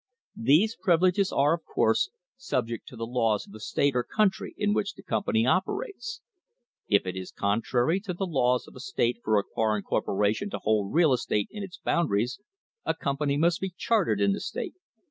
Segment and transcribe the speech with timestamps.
[0.41, 4.73] These privileges are, of course, subject to the laws of the state or country in
[4.73, 6.21] which the company operates.
[6.87, 10.57] If it is contrary to the laws of a state for a foreign corporation to
[10.57, 12.39] hold real estate in its boun daries,
[12.83, 14.73] a company must be chartered in the state.